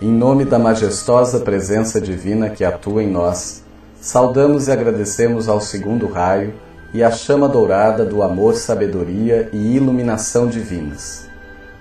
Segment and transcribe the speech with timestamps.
[0.00, 3.62] Em nome da majestosa presença divina que atua em nós,
[3.98, 6.52] saudamos e agradecemos ao segundo raio
[6.92, 11.26] e à chama dourada do amor, sabedoria e iluminação divinas.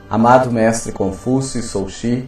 [0.09, 2.25] Amado Mestre Confúcio e Souchi,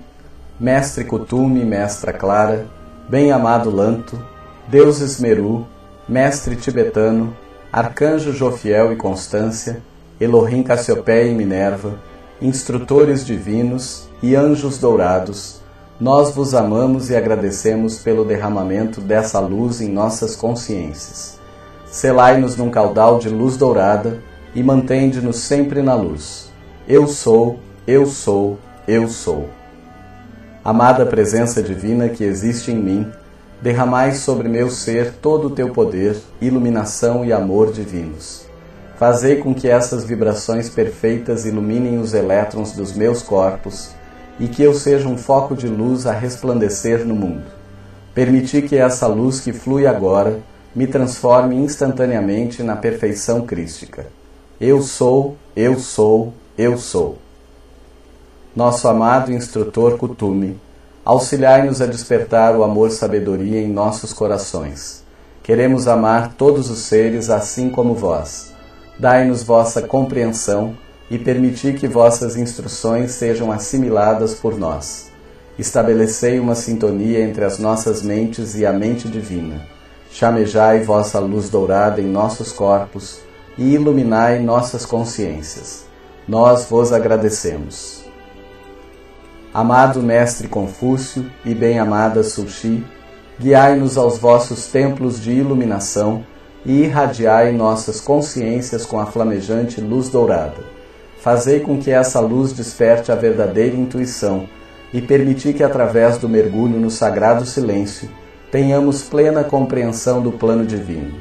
[0.59, 2.65] Mestre Kutume e Mestra Clara,
[3.07, 4.19] bem-amado Lanto,
[4.67, 5.65] Deus Esmeru,
[6.05, 7.33] Mestre Tibetano,
[7.71, 9.81] Arcanjo Jofiel e Constância,
[10.19, 11.97] Elohim Cassiopeia e Minerva,
[12.41, 15.65] instrutores divinos e anjos dourados,
[15.99, 21.39] nós vos amamos e agradecemos pelo derramamento dessa luz em nossas consciências.
[21.87, 24.21] Selai-nos num caudal de luz dourada
[24.53, 26.51] e mantende-nos sempre na luz.
[26.87, 29.49] Eu sou, eu sou, eu sou.
[30.63, 33.11] Amada presença divina que existe em mim,
[33.59, 38.45] derramai sobre meu ser todo o teu poder, iluminação e amor divinos.
[38.99, 43.96] Fazei com que essas vibrações perfeitas iluminem os elétrons dos meus corpos
[44.39, 47.43] e que eu seja um foco de luz a resplandecer no mundo.
[48.13, 50.39] Permiti que essa luz que flui agora
[50.75, 54.07] me transforme instantaneamente na perfeição crística.
[54.59, 57.17] Eu sou, eu sou, eu sou.
[58.55, 60.59] Nosso amado instrutor Kutume,
[61.05, 65.03] auxiliai-nos a despertar o amor-sabedoria em nossos corações.
[65.43, 68.53] Queremos amar todos os seres assim como vós.
[68.99, 70.75] Dai-nos vossa compreensão
[71.09, 75.09] e permiti que vossas instruções sejam assimiladas por nós.
[75.57, 79.65] Estabelecei uma sintonia entre as nossas mentes e a mente divina.
[80.11, 83.19] Chamejai vossa luz dourada em nossos corpos
[83.57, 85.85] e iluminai nossas consciências.
[86.27, 88.03] Nós vos agradecemos.
[89.53, 92.85] Amado Mestre Confúcio e bem-amada Sushi,
[93.39, 96.23] guiai-nos aos vossos templos de iluminação
[96.65, 100.76] e irradiai nossas consciências com a flamejante luz dourada
[101.19, 104.47] Fazei com que essa luz desperte a verdadeira intuição
[104.93, 108.09] e permiti que, através do mergulho no sagrado silêncio,
[108.51, 111.15] tenhamos plena compreensão do plano divino.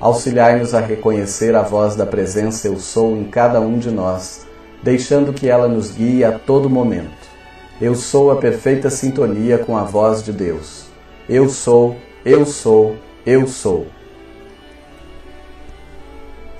[0.00, 4.46] Auxiliai-nos a reconhecer a voz da presença Eu Sou em cada um de nós,
[4.82, 7.24] deixando que ela nos guie a todo momento.
[7.80, 10.86] Eu sou a perfeita sintonia com a voz de Deus.
[11.28, 13.86] Eu sou, eu sou, eu sou.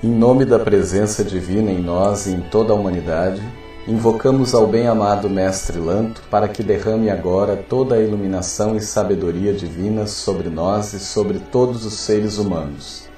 [0.05, 3.41] Em nome da presença divina em nós e em toda a humanidade,
[3.87, 10.05] invocamos ao bem-amado Mestre Lanto para que derrame agora toda a iluminação e sabedoria divina
[10.05, 13.09] sobre nós e sobre todos os seres humanos.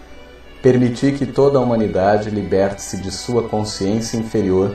[0.62, 4.74] Permiti que toda a humanidade liberte-se de sua consciência inferior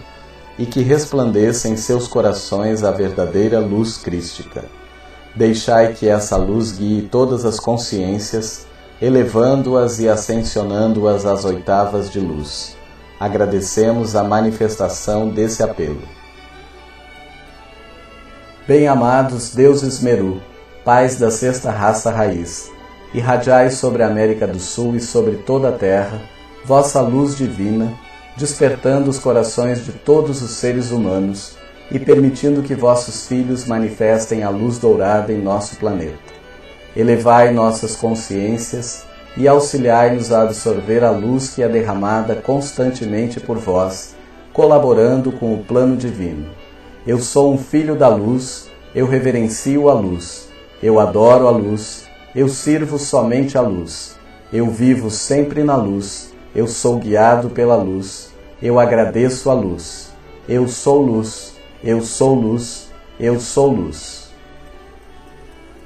[0.58, 4.66] e que resplandeça em seus corações a verdadeira luz crística.
[5.34, 8.66] Deixai que essa luz guie todas as consciências
[9.02, 12.76] elevando-as e ascensionando-as às oitavas de luz.
[13.18, 16.02] Agradecemos a manifestação desse apelo.
[18.64, 20.41] Bem-amados deuses Meru,
[20.84, 22.70] pais da sexta raça raiz,
[23.12, 26.22] irradiai sobre a América do Sul e sobre toda a terra
[26.64, 27.92] vossa luz divina,
[28.36, 31.56] despertando os corações de todos os seres humanos
[31.91, 36.41] e permitindo que vossos filhos manifestem a luz dourada em nosso planeta
[36.97, 39.04] elevai nossas consciências
[39.36, 44.14] e auxiliai-nos a absorver a luz que é derramada constantemente por vós,
[44.53, 46.47] colaborando com o plano divino.
[47.06, 50.48] Eu sou um filho da luz, eu reverencio a luz,
[50.82, 52.04] eu adoro a luz,
[52.34, 54.16] eu sirvo somente a luz,
[54.53, 58.30] eu vivo sempre na luz, eu sou guiado pela luz,
[58.62, 60.10] eu agradeço a luz,
[60.48, 62.88] eu sou luz, eu sou luz,
[63.19, 64.22] eu sou luz.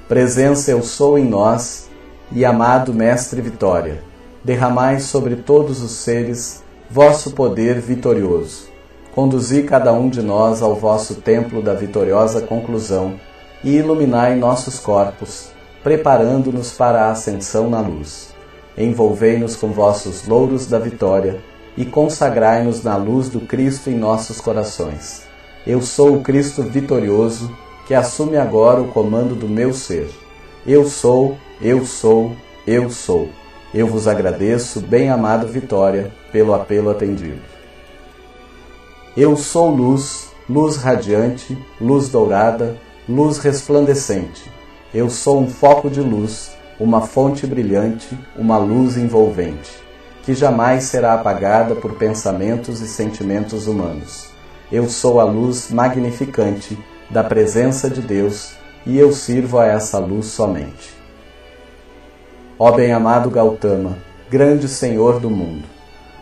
[0.07, 1.89] Presença eu sou em nós
[2.31, 4.01] e amado Mestre Vitória,
[4.41, 8.69] derramai sobre todos os seres vosso poder vitorioso.
[9.13, 13.19] Conduzi cada um de nós ao vosso templo da vitoriosa conclusão
[13.61, 15.49] e iluminai nossos corpos,
[15.83, 18.33] preparando-nos para a ascensão na luz.
[18.77, 21.41] Envolvei-nos com vossos louros da vitória
[21.75, 25.23] e consagrai-nos na luz do Cristo em nossos corações.
[25.65, 27.51] Eu sou o Cristo vitorioso
[27.87, 30.09] que assume agora o comando do meu ser.
[30.65, 32.35] Eu sou, eu sou,
[32.67, 33.29] eu sou.
[33.73, 37.39] Eu vos agradeço, bem-amado Vitória, pelo apelo atendido.
[39.15, 44.51] Eu sou luz, luz radiante, luz dourada, luz resplandecente.
[44.93, 49.71] Eu sou um foco de luz, uma fonte brilhante, uma luz envolvente,
[50.23, 54.27] que jamais será apagada por pensamentos e sentimentos humanos.
[54.69, 56.77] Eu sou a luz magnificante
[57.09, 58.53] da presença de Deus
[58.85, 60.95] e eu sirvo a essa luz somente.
[62.59, 63.97] Ó bem-amado Gautama,
[64.29, 65.63] grande Senhor do mundo,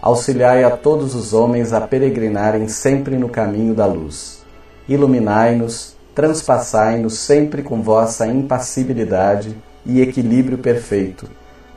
[0.02, 4.44] auxiliai a todos os homens a peregrinarem sempre no caminho da luz.
[4.88, 9.56] Iluminai-nos, transpassai-nos sempre com vossa impassibilidade
[9.86, 11.28] e equilíbrio perfeito,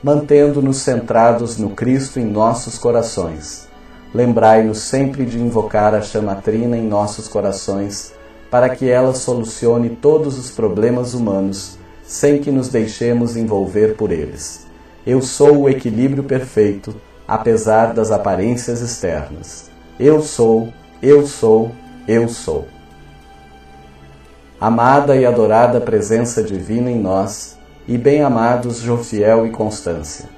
[0.03, 3.67] mantendo-nos centrados no Cristo em nossos corações.
[4.13, 8.13] Lembrai-nos sempre de invocar a chamatrina em nossos corações,
[8.49, 14.65] para que ela solucione todos os problemas humanos, sem que nos deixemos envolver por eles.
[15.05, 16.95] Eu sou o equilíbrio perfeito,
[17.27, 19.69] apesar das aparências externas.
[19.99, 20.69] Eu sou,
[21.01, 21.71] eu sou,
[22.07, 22.67] eu sou.
[24.59, 27.57] Amada e adorada presença divina em nós,
[27.87, 30.29] e bem-amados Jofiel e Constância,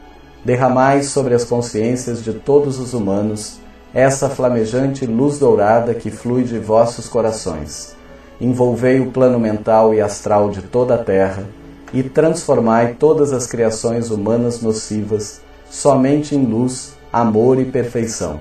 [0.44, 3.62] derramai sobre as consciências de todos os humanos
[3.94, 7.96] essa flamejante luz dourada que flui de vossos corações.
[8.42, 11.46] Envolvei o plano mental e astral de toda a terra
[11.94, 18.40] e transformai todas as criações humanas nocivas somente em luz, amor e perfeição.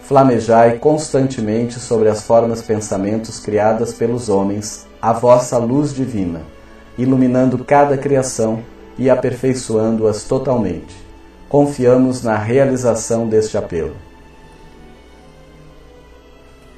[0.00, 6.40] Flamejai constantemente sobre as formas pensamentos criadas pelos homens a vossa luz divina,
[6.96, 8.60] iluminando cada criação
[8.98, 10.96] e aperfeiçoando-as totalmente.
[11.50, 13.94] Confiamos na realização deste apelo.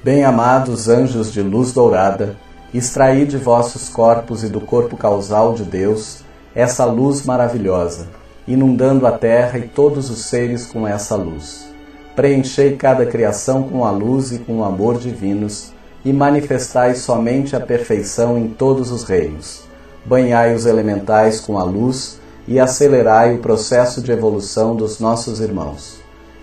[0.02, 2.36] Bem-amados anjos de luz dourada,
[2.76, 6.25] extraí de vossos corpos e do corpo causal de Deus
[6.55, 8.08] essa luz maravilhosa,
[8.49, 11.67] inundando a terra e todos os seres com essa luz.
[12.14, 17.61] Preenchei cada criação com a luz e com o amor divinos e manifestai somente a
[17.61, 19.64] perfeição em todos os reinos.
[20.05, 22.19] Banhai os elementais com a luz
[22.49, 25.99] e acelerai o processo de evolução dos nossos irmãos.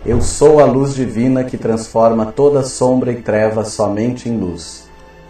[0.06, 4.84] Eu sou a luz divina que transforma toda sombra e treva somente em luz.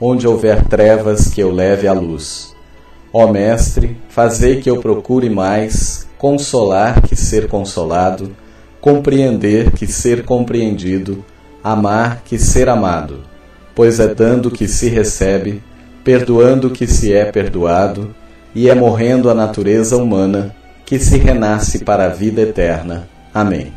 [0.00, 2.54] Onde houver trevas, que eu leve a luz.
[3.12, 8.34] Ó Mestre, fazei que eu procure mais consolar que ser consolado,
[8.80, 11.24] compreender que ser compreendido,
[11.62, 13.28] amar que ser amado
[13.78, 15.62] pois é dando que se recebe,
[16.02, 18.12] perdoando que se é perdoado,
[18.52, 20.52] e é morrendo a natureza humana
[20.84, 23.08] que se renasce para a vida eterna.
[23.32, 23.72] Amém.